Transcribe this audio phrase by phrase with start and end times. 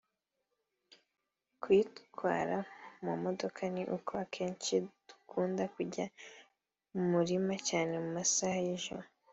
[1.61, 2.57] Kuyitwara
[3.05, 4.73] mu modoka ni uko akenshi
[5.07, 6.05] dukunda kujya
[6.93, 9.07] mu mirima cyane mu masaha y’ijoro